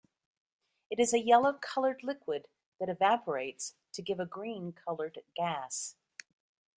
It 0.89 0.99
is 0.99 1.13
a 1.13 1.19
yellow-colored 1.19 2.01
liquid 2.01 2.47
that 2.79 2.89
evaporates 2.89 3.75
to 3.91 4.01
give 4.01 4.19
a 4.19 4.25
green-colored 4.25 5.21
gas. 5.35 5.95